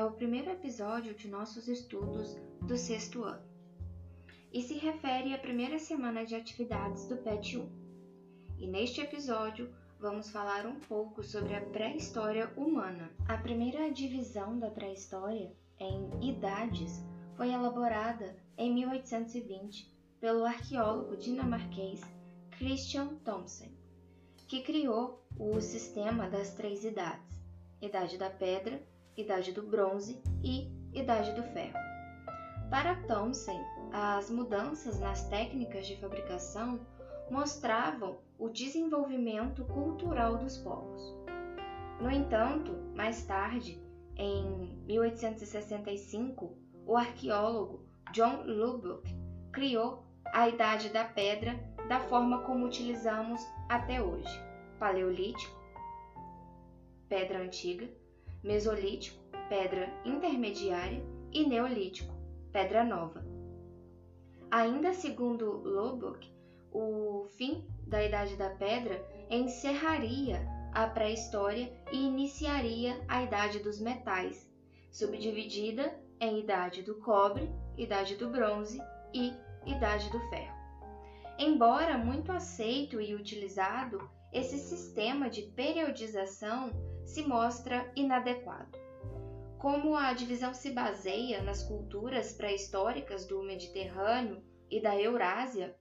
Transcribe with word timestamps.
é 0.00 0.04
o 0.04 0.12
primeiro 0.12 0.50
episódio 0.50 1.12
de 1.12 1.28
nossos 1.28 1.68
estudos 1.68 2.34
do 2.62 2.74
sexto 2.74 3.22
ano 3.22 3.44
e 4.50 4.62
se 4.62 4.72
refere 4.78 5.34
à 5.34 5.38
primeira 5.38 5.78
semana 5.78 6.24
de 6.24 6.34
atividades 6.34 7.06
do 7.06 7.18
PET 7.18 7.58
1. 7.58 7.68
E 8.60 8.66
neste 8.66 9.02
episódio 9.02 9.70
vamos 9.98 10.30
falar 10.30 10.64
um 10.64 10.80
pouco 10.80 11.22
sobre 11.22 11.54
a 11.54 11.60
pré-história 11.60 12.50
humana. 12.56 13.10
A 13.28 13.36
primeira 13.36 13.92
divisão 13.92 14.58
da 14.58 14.70
pré-história, 14.70 15.54
em 15.78 16.30
idades, 16.30 17.04
foi 17.36 17.52
elaborada 17.52 18.34
em 18.56 18.72
1820 18.72 19.94
pelo 20.18 20.46
arqueólogo 20.46 21.14
dinamarquês 21.18 22.00
Christian 22.52 23.16
Thomsen, 23.16 23.76
que 24.48 24.62
criou 24.62 25.22
o 25.38 25.60
sistema 25.60 26.26
das 26.26 26.54
três 26.54 26.84
idades: 26.86 27.38
Idade 27.82 28.16
da 28.16 28.30
Pedra, 28.30 28.82
Idade 29.16 29.52
do 29.52 29.62
Bronze 29.62 30.20
e 30.42 30.70
Idade 30.92 31.32
do 31.32 31.42
Ferro. 31.52 31.78
Para 32.70 32.94
Thomsen, 33.06 33.60
as 33.92 34.30
mudanças 34.30 35.00
nas 35.00 35.28
técnicas 35.28 35.86
de 35.86 35.96
fabricação 36.00 36.80
mostravam 37.30 38.18
o 38.38 38.48
desenvolvimento 38.48 39.64
cultural 39.64 40.38
dos 40.38 40.56
povos. 40.58 41.02
No 42.00 42.10
entanto, 42.10 42.72
mais 42.94 43.24
tarde, 43.26 43.82
em 44.16 44.76
1865, 44.86 46.56
o 46.86 46.96
arqueólogo 46.96 47.84
John 48.12 48.42
Lubbock 48.44 49.14
criou 49.52 50.04
a 50.32 50.48
Idade 50.48 50.88
da 50.90 51.04
Pedra 51.04 51.58
da 51.88 52.00
forma 52.00 52.42
como 52.42 52.66
utilizamos 52.66 53.40
até 53.68 54.00
hoje: 54.02 54.30
Paleolítico, 54.78 55.58
pedra 57.08 57.40
antiga, 57.40 57.88
Mesolítico, 58.42 59.20
pedra 59.48 59.92
intermediária 60.04 61.04
e 61.30 61.46
Neolítico, 61.46 62.14
pedra 62.50 62.82
nova. 62.82 63.22
Ainda 64.50 64.94
segundo 64.94 65.58
Lubbock, 65.58 66.26
o 66.72 67.26
fim 67.36 67.64
da 67.86 68.02
Idade 68.02 68.36
da 68.36 68.50
Pedra 68.50 69.04
encerraria 69.28 70.40
a 70.72 70.86
pré-história 70.86 71.70
e 71.92 71.98
iniciaria 71.98 72.98
a 73.08 73.22
Idade 73.22 73.58
dos 73.58 73.78
Metais, 73.78 74.50
subdividida 74.90 75.94
em 76.18 76.40
Idade 76.40 76.82
do 76.82 76.94
Cobre, 76.96 77.50
Idade 77.76 78.16
do 78.16 78.30
Bronze 78.30 78.80
e 79.12 79.34
Idade 79.66 80.10
do 80.10 80.20
Ferro. 80.30 80.58
Embora 81.38 81.98
muito 81.98 82.32
aceito 82.32 83.00
e 83.00 83.14
utilizado, 83.14 84.10
esse 84.32 84.58
sistema 84.58 85.28
de 85.28 85.42
periodização 85.42 86.70
se 87.10 87.26
mostra 87.26 87.90
inadequado. 87.96 88.78
Como 89.58 89.96
a 89.96 90.12
divisão 90.12 90.54
se 90.54 90.70
baseia 90.70 91.42
nas 91.42 91.60
culturas 91.64 92.32
pré-históricas 92.32 93.26
do 93.26 93.42
Mediterrâneo 93.42 94.40
e 94.70 94.80
da 94.80 94.96
Eurásia, 94.96 95.76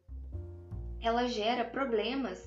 ela 1.00 1.28
gera 1.28 1.64
problemas 1.64 2.44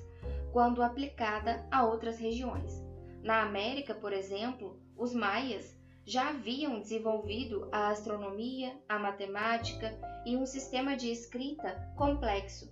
quando 0.51 0.83
aplicada 0.83 1.65
a 1.71 1.85
outras 1.85 2.19
regiões. 2.19 2.83
Na 3.23 3.41
América, 3.41 3.95
por 3.95 4.11
exemplo, 4.11 4.77
os 4.97 5.13
maias 5.13 5.79
já 6.05 6.29
haviam 6.29 6.81
desenvolvido 6.81 7.69
a 7.71 7.87
astronomia, 7.87 8.77
a 8.89 8.99
matemática 8.99 9.97
e 10.25 10.35
um 10.35 10.45
sistema 10.45 10.97
de 10.97 11.09
escrita 11.09 11.71
complexo, 11.95 12.69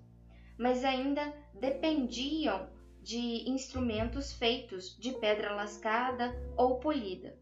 mas 0.59 0.83
ainda 0.83 1.33
dependiam 1.53 2.69
de 3.01 3.49
instrumentos 3.49 4.33
feitos 4.33 4.97
de 4.97 5.11
pedra 5.13 5.55
lascada 5.55 6.35
ou 6.55 6.79
polida, 6.79 7.37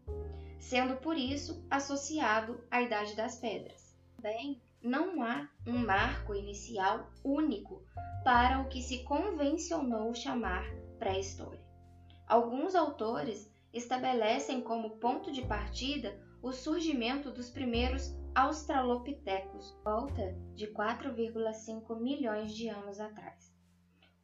sendo 0.58 0.96
por 0.96 1.16
isso 1.16 1.64
associado 1.70 2.64
à 2.70 2.82
Idade 2.82 3.14
das 3.14 3.36
Pedras. 3.36 3.96
Bem, 4.20 4.60
não 4.82 5.22
há 5.22 5.48
um 5.66 5.78
marco 5.78 6.34
inicial 6.34 7.10
único 7.22 7.84
para 8.24 8.60
o 8.60 8.68
que 8.68 8.82
se 8.82 9.02
convencionou 9.04 10.14
chamar 10.14 10.64
pré-história. 10.98 11.60
Alguns 12.26 12.74
autores 12.74 13.52
estabelecem 13.72 14.60
como 14.62 14.98
ponto 14.98 15.30
de 15.30 15.42
partida 15.42 16.18
o 16.42 16.52
surgimento 16.52 17.30
dos 17.30 17.50
primeiros 17.50 18.14
australopitecos, 18.34 19.76
volta 19.84 20.32
de 20.54 20.68
4,5 20.68 22.00
milhões 22.00 22.54
de 22.54 22.68
anos 22.68 23.00
atrás. 23.00 23.49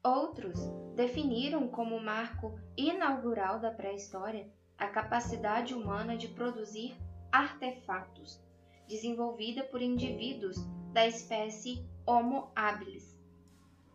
Outros 0.06 0.60
definiram 0.94 1.66
como 1.66 2.00
marco 2.00 2.56
inaugural 2.76 3.58
da 3.58 3.72
pré-história 3.72 4.48
a 4.78 4.86
capacidade 4.86 5.74
humana 5.74 6.16
de 6.16 6.28
produzir 6.28 6.96
artefatos, 7.32 8.40
desenvolvida 8.86 9.64
por 9.64 9.82
indivíduos 9.82 10.64
da 10.92 11.08
espécie 11.08 11.84
Homo 12.06 12.52
habilis, 12.54 13.18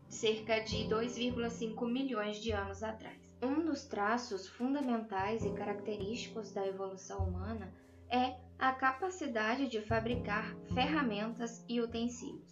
cerca 0.09 0.59
de 0.59 0.79
2,5 0.89 1.89
milhões 1.89 2.41
de 2.41 2.51
anos 2.51 2.83
atrás. 2.83 3.33
Um 3.41 3.63
dos 3.63 3.85
traços 3.85 4.49
fundamentais 4.49 5.45
e 5.45 5.53
característicos 5.53 6.51
da 6.51 6.67
evolução 6.67 7.25
humana 7.25 7.73
é 8.09 8.35
a 8.59 8.73
capacidade 8.73 9.69
de 9.69 9.79
fabricar 9.79 10.57
ferramentas 10.73 11.63
e 11.69 11.79
utensílios. 11.79 12.51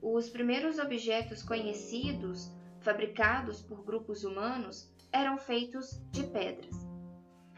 Os 0.00 0.30
primeiros 0.30 0.78
objetos 0.78 1.42
conhecidos, 1.42 2.50
fabricados 2.82 3.62
por 3.62 3.84
grupos 3.84 4.24
humanos, 4.24 4.92
eram 5.12 5.38
feitos 5.38 6.00
de 6.10 6.24
pedras. 6.24 6.74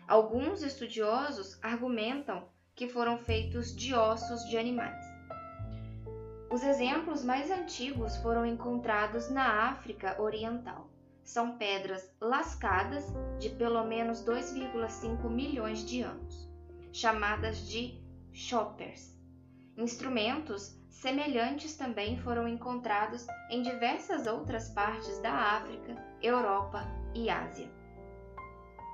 Alguns 0.07 0.63
estudiosos 0.63 1.59
argumentam 1.63 2.47
que 2.75 2.89
foram 2.89 3.19
feitos 3.19 3.75
de 3.75 3.95
ossos 3.95 4.45
de 4.49 4.59
animais. 4.59 5.05
Os 6.51 6.63
exemplos 6.63 7.25
mais 7.25 7.51
antigos 7.51 8.17
foram 8.19 8.45
encontrados 8.45 9.31
na 9.31 9.71
África 9.71 10.21
Oriental. 10.21 10.91
São 11.23 11.57
pedras 11.57 12.09
lascadas 12.21 13.05
de 13.39 13.49
pelo 13.51 13.85
menos 13.85 14.25
2,5 14.25 15.29
milhões 15.31 15.85
de 15.85 16.03
anos 16.03 16.45
chamadas 16.95 17.67
de 17.69 18.01
choppers. 18.33 19.19
Instrumentos 19.77 20.79
semelhantes 20.95 21.77
também 21.77 22.17
foram 22.19 22.49
encontrados 22.49 23.27
em 23.51 23.63
diversas 23.63 24.27
outras 24.27 24.69
partes 24.71 25.19
da 25.21 25.33
África, 25.33 25.97
Europa 26.23 26.87
e 27.15 27.29
Ásia. 27.29 27.71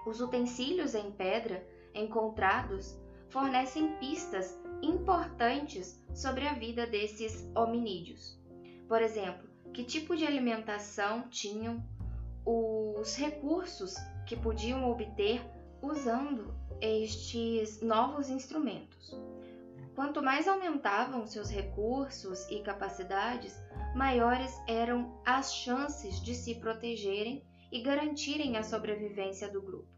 Os 0.06 0.20
utensílios 0.20 0.94
em 0.94 1.10
pedra 1.12 1.64
encontrados 1.94 2.98
fornecem 3.28 3.96
pistas 3.98 4.58
importantes 4.82 6.02
sobre 6.14 6.46
a 6.46 6.54
vida 6.54 6.86
desses 6.86 7.48
hominídeos. 7.54 8.38
Por 8.88 9.02
exemplo, 9.02 9.48
que 9.72 9.84
tipo 9.84 10.16
de 10.16 10.26
alimentação 10.26 11.28
tinham, 11.28 11.84
os 12.44 13.14
recursos 13.16 13.94
que 14.26 14.34
podiam 14.34 14.90
obter 14.90 15.40
usando 15.82 16.52
estes 16.80 17.80
novos 17.82 18.30
instrumentos. 18.30 19.14
Quanto 20.00 20.22
mais 20.22 20.48
aumentavam 20.48 21.26
seus 21.26 21.50
recursos 21.50 22.48
e 22.48 22.62
capacidades, 22.62 23.54
maiores 23.94 24.50
eram 24.66 25.20
as 25.26 25.54
chances 25.54 26.22
de 26.22 26.34
se 26.34 26.54
protegerem 26.54 27.44
e 27.70 27.82
garantirem 27.82 28.56
a 28.56 28.62
sobrevivência 28.62 29.52
do 29.52 29.60
grupo. 29.60 29.92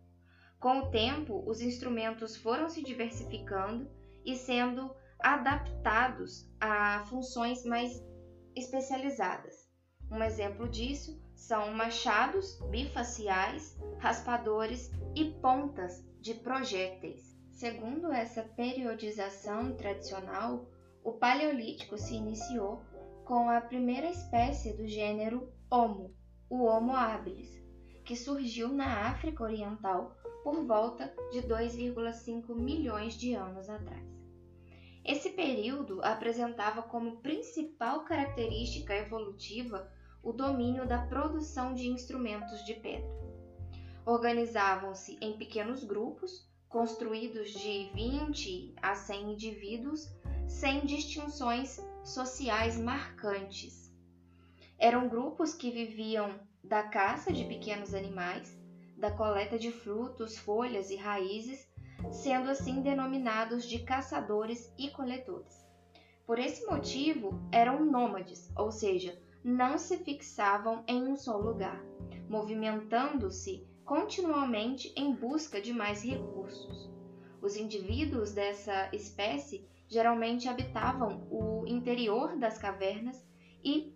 Com 0.59 0.79
o 0.81 0.91
tempo, 0.91 1.49
os 1.49 1.61
instrumentos 1.61 2.37
foram 2.37 2.69
se 2.69 2.83
diversificando 2.83 3.89
e 4.27 4.35
sendo 4.35 4.93
adaptados 5.21 6.51
a 6.61 7.05
funções 7.05 7.65
mais 7.65 8.05
especializadas. 8.57 9.71
Um 10.11 10.21
exemplo 10.21 10.69
disso 10.69 11.17
são 11.33 11.73
machados 11.73 12.59
bifaciais, 12.73 13.79
raspadores 14.00 14.91
e 15.15 15.31
pontas 15.41 16.05
de 16.21 16.35
projéteis. 16.35 17.31
Segundo 17.52 18.10
essa 18.12 18.43
periodização 18.43 19.76
tradicional, 19.76 20.66
o 21.04 21.12
Paleolítico 21.12 21.96
se 21.96 22.14
iniciou 22.14 22.82
com 23.25 23.49
a 23.49 23.60
primeira 23.60 24.08
espécie 24.08 24.76
do 24.76 24.87
gênero 24.87 25.52
Homo, 25.70 26.12
o 26.50 26.64
Homo 26.64 26.93
habilis, 26.94 27.62
que 28.04 28.16
surgiu 28.16 28.69
na 28.69 29.08
África 29.08 29.44
Oriental 29.44 30.16
por 30.43 30.66
volta 30.66 31.14
de 31.31 31.43
2,5 31.43 32.54
milhões 32.54 33.14
de 33.14 33.34
anos 33.34 33.69
atrás. 33.69 34.02
Esse 35.04 35.31
período 35.31 36.02
apresentava 36.02 36.82
como 36.82 37.20
principal 37.20 38.04
característica 38.04 38.94
evolutiva 38.94 39.90
o 40.22 40.32
domínio 40.32 40.87
da 40.87 41.06
produção 41.06 41.75
de 41.75 41.87
instrumentos 41.87 42.64
de 42.64 42.75
pedra. 42.75 43.10
Organizavam-se 44.04 45.16
em 45.20 45.37
pequenos 45.37 45.84
grupos, 45.84 46.50
construídos 46.73 47.51
de 47.51 47.91
20 47.95 48.75
a 48.81 48.95
100 48.95 49.33
indivíduos, 49.33 50.11
sem 50.49 50.81
distinções 50.87 51.79
sociais 52.03 52.79
marcantes. 52.79 53.95
Eram 54.79 55.09
grupos 55.09 55.55
que 55.55 55.71
viviam 55.71 56.41
da 56.65 56.83
caça 56.83 57.31
de 57.31 57.45
pequenos 57.45 57.95
animais, 57.95 58.59
da 58.97 59.11
coleta 59.11 59.59
de 59.59 59.71
frutos, 59.71 60.39
folhas 60.39 60.91
e 60.91 60.97
raízes, 60.97 61.71
sendo 62.11 62.51
assim 62.51 62.81
denominados 62.81 63.65
de 63.69 63.81
caçadores 63.81 64.73
e 64.79 64.91
coletores. 64.91 65.63
Por 66.27 66.39
esse 66.39 66.65
motivo, 66.67 67.39
eram 67.53 67.85
nômades, 67.85 68.51
ou 68.57 68.71
seja, 68.71 69.21
não 69.45 69.77
se 69.77 69.99
fixavam 69.99 70.83
em 70.89 71.03
um 71.07 71.17
só 71.17 71.37
lugar, 71.37 71.85
movimentando-se 72.29 73.67
continuamente 73.93 74.91
em 74.97 75.15
busca 75.15 75.61
de 75.61 75.71
mais 75.71 76.03
recursos. 76.03 76.91
Os 77.43 77.56
indivíduos 77.56 78.33
dessa 78.33 78.89
espécie 78.91 79.69
geralmente 79.87 80.49
habitavam 80.49 81.29
o 81.31 81.67
interior 81.67 82.35
das 82.39 82.56
cavernas 82.56 83.23
e 83.62 83.94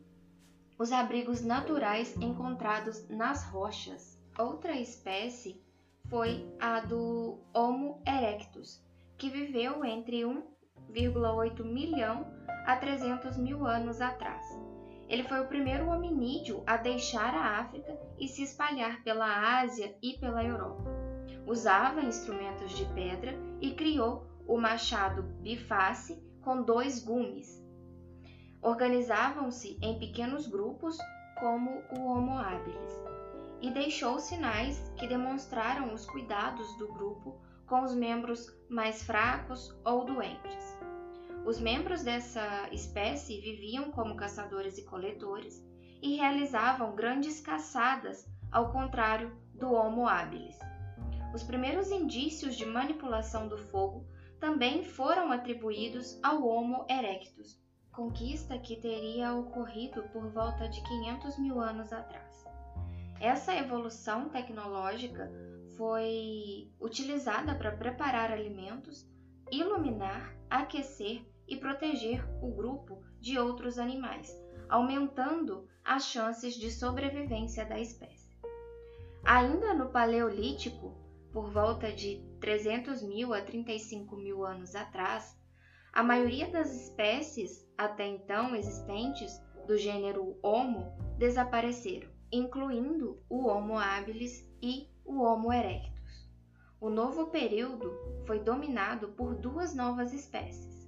os 0.79 0.93
abrigos 0.93 1.41
naturais 1.41 2.15
encontrados 2.19 3.09
nas 3.09 3.45
rochas. 3.45 4.23
Outra 4.39 4.79
espécie 4.79 5.65
foi 6.11 6.47
a 6.61 6.81
do 6.81 7.41
Homo 7.55 8.03
erectus, 8.07 8.85
que 9.17 9.31
viveu 9.31 9.83
entre 9.83 10.25
1,8 10.25 11.65
milhão 11.65 12.31
a 12.67 12.77
300 12.77 13.39
mil 13.39 13.67
anos 13.67 14.03
atrás. 14.03 14.47
Ele 15.09 15.23
foi 15.23 15.41
o 15.41 15.47
primeiro 15.47 15.89
hominídeo 15.89 16.63
a 16.67 16.77
deixar 16.77 17.35
a 17.35 17.61
África 17.61 17.97
e 18.19 18.27
se 18.27 18.43
espalhar 18.43 19.03
pela 19.03 19.61
Ásia 19.61 19.97
e 20.03 20.19
pela 20.19 20.43
Europa. 20.43 20.85
Usava 21.47 22.03
instrumentos 22.03 22.73
de 22.73 22.85
pedra 22.87 23.35
e 23.61 23.73
criou 23.73 24.27
o 24.47 24.59
machado 24.59 25.23
biface 25.41 26.21
com 26.43 26.63
dois 26.63 27.05
gumes. 27.05 27.65
Organizavam-se 28.61 29.79
em 29.81 29.99
pequenos 29.99 30.49
grupos 30.49 30.99
como 31.39 31.83
o 31.97 32.07
Homo 32.07 32.37
habilis 32.39 33.07
e 33.61 33.71
deixou 33.71 34.19
sinais 34.19 34.93
que 34.97 35.07
demonstraram 35.07 35.93
os 35.95 36.05
cuidados 36.07 36.77
do 36.77 36.93
grupo 36.93 37.41
com 37.67 37.83
os 37.83 37.95
membros 37.95 38.53
mais 38.69 39.03
fracos 39.03 39.77
ou 39.85 40.05
doentes. 40.05 40.77
Os 41.47 41.61
membros 41.61 42.03
dessa 42.03 42.69
espécie 42.73 43.41
viviam 43.41 43.93
como 43.93 44.17
caçadores 44.17 44.79
e 44.79 44.83
coletores 44.83 45.65
e 46.03 46.17
realizavam 46.17 46.97
grandes 46.97 47.41
caçadas, 47.41 48.29
ao 48.51 48.73
contrário 48.73 49.31
do 49.55 49.73
Homo 49.73 50.09
habilis. 50.09 50.59
Os 51.33 51.45
primeiros 51.45 51.93
indícios 51.93 52.57
de 52.57 52.67
manipulação 52.67 53.47
do 53.47 53.57
fogo 53.57 54.05
também 54.41 54.83
foram 54.83 55.31
atribuídos 55.31 56.19
ao 56.21 56.45
Homo 56.45 56.85
erectus, 56.91 57.57
conquista 57.93 58.59
que 58.59 58.81
teria 58.81 59.33
ocorrido 59.33 60.03
por 60.13 60.29
volta 60.33 60.69
de 60.69 60.83
500 60.83 61.39
mil 61.39 61.61
anos 61.61 61.93
atrás. 61.93 62.45
Essa 63.21 63.55
evolução 63.55 64.31
tecnológica 64.31 65.31
foi 65.77 66.73
utilizada 66.81 67.55
para 67.55 67.71
preparar 67.71 68.33
alimentos, 68.33 69.09
iluminar, 69.53 70.37
aquecer 70.51 71.25
e 71.47 71.57
proteger 71.57 72.25
o 72.43 72.51
grupo 72.51 73.03
de 73.21 73.39
outros 73.39 73.79
animais, 73.79 74.31
aumentando 74.69 75.69
as 75.85 76.05
chances 76.05 76.55
de 76.55 76.71
sobrevivência 76.71 77.65
da 77.65 77.79
espécie. 77.79 78.27
Ainda 79.25 79.75
no 79.75 79.91
Paleolítico, 79.91 80.95
por 81.33 81.51
volta 81.51 81.93
de 81.93 82.25
300 82.41 83.03
mil 83.03 83.35
a 83.35 83.41
35 83.41 84.17
mil 84.17 84.45
anos 84.45 84.75
atrás, 84.75 85.37
a 85.93 86.03
maioria 86.03 86.51
das 86.51 86.75
espécies 86.75 87.67
até 87.77 88.07
então 88.07 88.55
existentes 88.55 89.41
do 89.67 89.77
gênero 89.77 90.39
Homo 90.43 90.93
desapareceram, 91.19 92.09
incluindo 92.31 93.21
o 93.29 93.47
Homo 93.47 93.79
habilis 93.79 94.49
e 94.63 94.89
o 95.05 95.23
Homo 95.23 95.53
erectus. 95.53 96.31
O 96.81 96.91
novo 96.91 97.29
período 97.29 97.91
foi 98.27 98.41
dominado 98.41 99.09
por 99.09 99.35
duas 99.35 99.75
novas 99.75 100.13
espécies, 100.13 100.86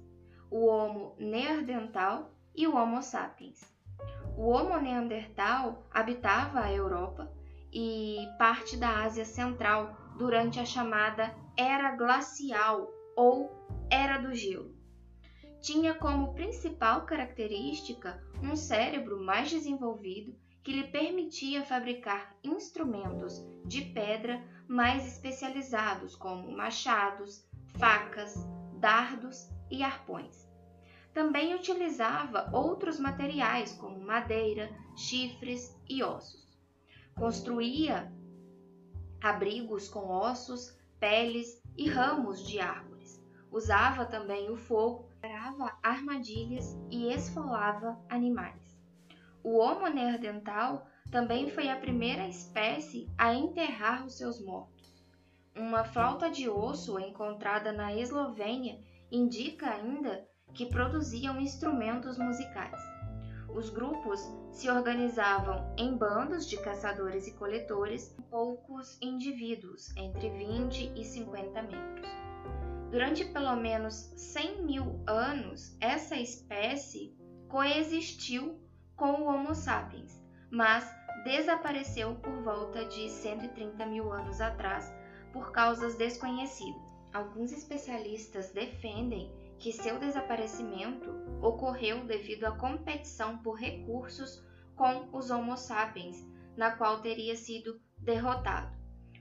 o 0.51 0.65
Homo 0.65 1.15
neandertal 1.19 2.31
e 2.55 2.67
o 2.67 2.75
Homo 2.75 3.01
sapiens. 3.01 3.61
O 4.37 4.49
Homo 4.49 4.79
neandertal 4.79 5.85
habitava 5.91 6.61
a 6.61 6.73
Europa 6.73 7.31
e 7.71 8.27
parte 8.37 8.77
da 8.77 9.03
Ásia 9.03 9.25
Central 9.25 9.95
durante 10.17 10.59
a 10.59 10.65
chamada 10.65 11.35
Era 11.55 11.95
Glacial 11.95 12.91
ou 13.15 13.51
Era 13.89 14.17
do 14.17 14.33
Gelo. 14.33 14.75
Tinha 15.61 15.93
como 15.93 16.33
principal 16.33 17.05
característica 17.05 18.23
um 18.41 18.55
cérebro 18.55 19.21
mais 19.21 19.49
desenvolvido 19.49 20.33
que 20.63 20.71
lhe 20.71 20.87
permitia 20.87 21.63
fabricar 21.65 22.35
instrumentos 22.43 23.45
de 23.65 23.81
pedra 23.81 24.41
mais 24.67 25.05
especializados, 25.05 26.15
como 26.15 26.51
machados, 26.51 27.45
facas, 27.77 28.35
dardos 28.79 29.49
e 29.69 29.83
arpões. 29.83 30.47
Também 31.13 31.55
utilizava 31.55 32.49
outros 32.53 32.99
materiais 32.99 33.73
como 33.73 33.99
madeira, 33.99 34.69
chifres 34.95 35.77
e 35.89 36.03
ossos. 36.03 36.57
Construía 37.15 38.11
abrigos 39.21 39.89
com 39.89 40.07
ossos, 40.09 40.77
peles 40.99 41.61
e 41.77 41.89
ramos 41.89 42.47
de 42.47 42.59
árvores. 42.59 43.21
Usava 43.51 44.05
também 44.05 44.49
o 44.51 44.55
fogo, 44.55 45.09
preparava 45.19 45.77
armadilhas 45.81 46.77
e 46.89 47.11
esfolava 47.11 47.99
animais. 48.07 48.79
O 49.43 49.57
Homo 49.57 49.87
neandertal 49.87 50.87
também 51.11 51.49
foi 51.49 51.69
a 51.69 51.75
primeira 51.75 52.27
espécie 52.27 53.09
a 53.17 53.33
enterrar 53.33 54.05
os 54.05 54.17
seus 54.17 54.39
mortos. 54.39 55.03
Uma 55.55 55.83
flauta 55.83 56.29
de 56.29 56.47
osso 56.47 56.99
encontrada 56.99 57.71
na 57.71 57.93
Eslovênia 57.93 58.79
indica 59.11 59.69
ainda 59.69 60.27
que 60.53 60.65
produziam 60.65 61.39
instrumentos 61.39 62.17
musicais. 62.17 62.79
Os 63.53 63.69
grupos 63.69 64.21
se 64.51 64.69
organizavam 64.69 65.73
em 65.77 65.97
bandos 65.97 66.47
de 66.47 66.57
caçadores 66.57 67.27
e 67.27 67.33
coletores, 67.33 68.15
poucos 68.29 68.97
indivíduos, 69.01 69.95
entre 69.97 70.29
20 70.29 70.93
e 70.95 71.03
50 71.03 71.61
membros. 71.63 72.09
Durante 72.91 73.25
pelo 73.25 73.55
menos 73.55 74.13
100 74.15 74.63
mil 74.63 75.03
anos, 75.07 75.75
essa 75.79 76.15
espécie 76.15 77.15
coexistiu 77.47 78.59
com 78.95 79.21
o 79.21 79.25
Homo 79.25 79.53
sapiens, 79.55 80.21
mas 80.51 80.87
desapareceu 81.23 82.15
por 82.15 82.41
volta 82.43 82.85
de 82.85 83.09
130 83.09 83.85
mil 83.85 84.11
anos 84.11 84.41
atrás 84.41 84.91
por 85.33 85.51
causas 85.51 85.95
desconhecidas. 85.95 86.88
Alguns 87.13 87.51
especialistas 87.51 88.51
defendem 88.51 89.31
que 89.57 89.73
seu 89.73 89.99
desaparecimento 89.99 91.09
ocorreu 91.41 92.05
devido 92.05 92.45
à 92.45 92.51
competição 92.51 93.37
por 93.39 93.55
recursos 93.55 94.43
com 94.75 95.09
os 95.11 95.29
Homo 95.29 95.57
sapiens, 95.57 96.25
na 96.55 96.71
qual 96.77 97.01
teria 97.01 97.35
sido 97.35 97.81
derrotado. 97.97 98.77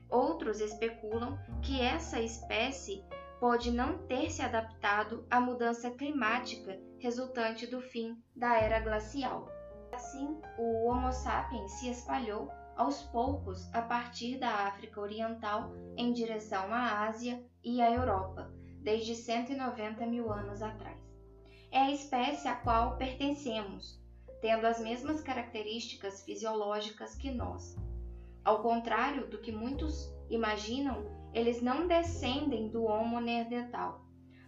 Outros 0.09 0.61
especulam 0.61 1.39
que 1.63 1.81
essa 1.81 2.21
espécie 2.21 3.05
pode 3.41 3.71
não 3.71 3.99
ter 4.07 4.31
se 4.31 4.43
adaptado 4.43 5.27
à 5.31 5.41
mudança 5.41 5.91
climática 5.91 6.79
resultante 6.99 7.67
do 7.67 7.81
fim 7.81 8.21
da 8.35 8.59
era 8.59 8.81
glacial. 8.81 9.49
Assim, 9.93 10.41
o 10.59 10.87
Homo 10.87 11.13
sapiens 11.13 11.73
se 11.73 11.89
espalhou 11.91 12.51
aos 12.79 13.03
poucos 13.03 13.69
a 13.75 13.83
partir 13.83 14.39
da 14.39 14.69
África 14.69 15.01
Oriental 15.01 15.73
em 15.97 16.13
direção 16.13 16.73
à 16.73 17.07
Ásia 17.09 17.45
e 17.63 17.83
à 17.83 17.91
Europa, 17.91 18.51
desde 18.81 19.17
190 19.17 20.07
mil 20.07 20.33
anos 20.33 20.63
atrás. 20.63 20.97
É 21.73 21.81
a 21.81 21.91
espécie 21.91 22.47
a 22.47 22.55
qual 22.55 22.97
pertencemos, 22.97 24.01
tendo 24.41 24.65
as 24.65 24.79
mesmas 24.79 25.21
características 25.21 26.25
fisiológicas 26.25 27.17
que 27.17 27.33
nós. 27.33 27.77
Ao 28.45 28.63
contrário 28.63 29.27
do 29.27 29.39
que 29.39 29.51
muitos 29.51 30.09
imaginam, 30.31 31.05
eles 31.35 31.61
não 31.61 31.89
descendem 31.89 32.69
do 32.69 32.85
Homo 32.85 33.21
neandertal, 33.21 34.01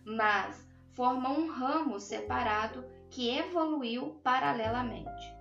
mas 0.04 0.66
formam 0.92 1.40
um 1.40 1.50
ramo 1.50 1.98
separado 1.98 2.84
que 3.10 3.28
evoluiu 3.28 4.20
paralelamente. 4.22 5.34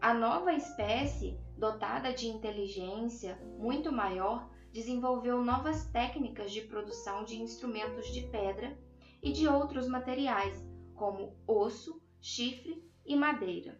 A 0.00 0.14
nova 0.14 0.54
espécie, 0.54 1.38
dotada 1.60 2.14
de 2.14 2.26
inteligência 2.26 3.38
muito 3.58 3.92
maior, 3.92 4.50
desenvolveu 4.72 5.44
novas 5.44 5.84
técnicas 5.90 6.50
de 6.50 6.62
produção 6.62 7.22
de 7.22 7.36
instrumentos 7.36 8.10
de 8.10 8.22
pedra 8.28 8.76
e 9.22 9.30
de 9.30 9.46
outros 9.46 9.86
materiais, 9.86 10.66
como 10.94 11.36
osso, 11.46 12.00
chifre 12.18 12.82
e 13.04 13.14
madeira. 13.14 13.78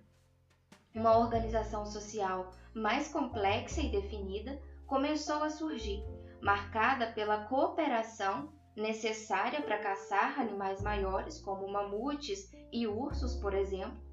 Uma 0.95 1.19
organização 1.19 1.87
social 1.87 2.53
mais 2.75 3.09
complexa 3.09 3.81
e 3.81 3.91
definida 3.91 4.61
começou 4.87 5.43
a 5.43 5.49
surgir, 5.49 6.05
marcada 6.43 7.11
pela 7.13 7.47
cooperação 7.47 8.53
necessária 8.77 9.63
para 9.63 9.79
caçar 9.79 10.39
animais 10.39 10.83
maiores, 10.83 11.41
como 11.41 11.67
mamutes 11.67 12.53
e 12.71 12.87
ursos, 12.87 13.37
por 13.37 13.55
exemplo, 13.55 14.10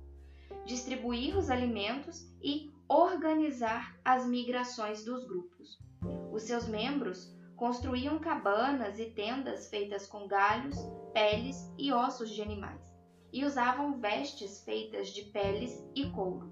distribuir 0.66 1.38
os 1.38 1.50
alimentos 1.50 2.28
e 2.42 2.72
organizar 2.88 3.98
as 4.04 4.26
migrações 4.26 5.04
dos 5.04 5.26
grupos. 5.26 5.78
Os 6.32 6.44
seus 6.44 6.68
membros 6.68 7.36
construíam 7.56 8.20
cabanas 8.20 9.00
e 9.00 9.06
tendas 9.06 9.68
feitas 9.68 10.06
com 10.06 10.28
galhos, 10.28 10.78
peles 11.14 11.74
e 11.78 11.92
ossos 11.92 12.30
de 12.30 12.42
animais, 12.42 12.82
e 13.34 13.44
usavam 13.44 14.00
vestes 14.00 14.64
feitas 14.64 15.10
de 15.10 15.24
peles 15.24 15.84
e 15.96 16.10
couro. 16.12 16.52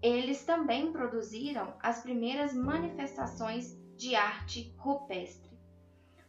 Eles 0.00 0.44
também 0.44 0.92
produziram 0.92 1.74
as 1.80 2.02
primeiras 2.02 2.54
manifestações 2.54 3.76
de 3.96 4.14
arte 4.14 4.72
rupestre. 4.78 5.58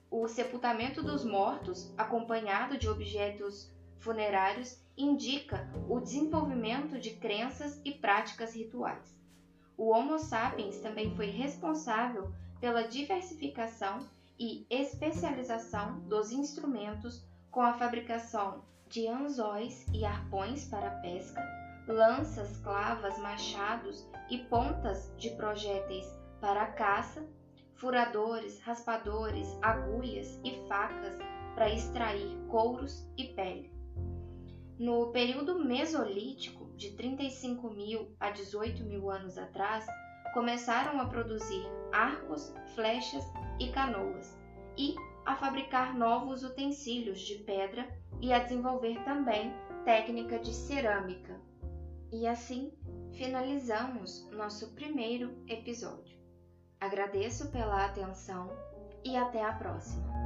O 0.10 0.28
sepultamento 0.28 1.04
dos 1.04 1.24
mortos, 1.24 1.94
acompanhado 1.98 2.78
de 2.78 2.90
objetos 2.90 3.72
funerários, 4.00 4.82
indica 4.98 5.70
o 5.88 6.00
desenvolvimento 6.00 7.00
de 7.00 7.12
crenças 7.12 7.80
e 7.86 7.92
práticas 7.92 8.56
rituais. 8.56 9.16
O 9.78 9.90
Homo 9.90 10.18
sapiens 10.18 10.80
também 10.80 11.16
foi 11.16 11.28
responsável 11.28 12.32
pela 12.60 12.88
diversificação 12.88 14.08
e 14.40 14.66
especialização 14.70 16.00
dos 16.02 16.32
instrumentos 16.32 17.24
com 17.52 17.62
a 17.62 17.74
fabricação 17.74 18.64
de 18.90 19.08
anzóis 19.08 19.86
e 19.94 20.04
arpões 20.04 20.66
para 20.66 20.90
pesca, 21.02 21.42
lanças, 21.88 22.58
clavas, 22.58 23.18
machados 23.20 24.08
e 24.30 24.40
pontas 24.40 25.14
de 25.18 25.30
projéteis 25.32 26.06
para 26.42 26.68
caça, 26.72 27.24
furadores, 27.76 28.60
raspadores, 28.62 29.48
agulhas 29.62 30.40
e 30.44 30.68
facas 30.68 31.18
para 31.54 31.70
extrair 31.70 32.38
couros 32.50 33.08
e 33.18 33.26
pele. 33.34 33.77
No 34.80 35.12
período 35.12 35.58
Mesolítico, 35.58 36.72
de 36.76 36.92
35 36.92 37.70
mil 37.72 38.16
a 38.20 38.30
18 38.30 38.84
mil 38.84 39.10
anos 39.10 39.36
atrás, 39.36 39.88
começaram 40.36 41.02
a 41.02 41.06
produzir 41.06 41.66
arcos, 41.92 42.54
flechas 42.76 43.24
e 43.60 43.70
canoas, 43.70 44.38
e 44.78 44.94
a 45.26 45.36
fabricar 45.36 45.98
novos 45.98 46.44
utensílios 46.44 47.22
de 47.22 47.40
pedra 47.40 47.88
e 48.22 48.32
a 48.32 48.38
desenvolver 48.38 49.04
também 49.04 49.52
técnica 49.84 50.38
de 50.38 50.54
cerâmica. 50.54 51.42
E 52.12 52.28
assim 52.28 52.72
finalizamos 53.14 54.30
nosso 54.32 54.76
primeiro 54.76 55.44
episódio. 55.48 56.18
Agradeço 56.80 57.52
pela 57.52 57.86
atenção 57.86 58.52
e 59.04 59.18
até 59.18 59.44
a 59.44 59.54
próxima! 59.54 60.17